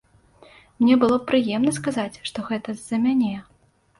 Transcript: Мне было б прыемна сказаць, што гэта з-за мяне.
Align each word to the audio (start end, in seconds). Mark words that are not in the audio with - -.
Мне 0.79 0.95
было 1.03 1.15
б 1.19 1.23
прыемна 1.31 1.71
сказаць, 1.79 2.21
што 2.29 2.45
гэта 2.49 2.69
з-за 2.79 3.01
мяне. 3.05 3.35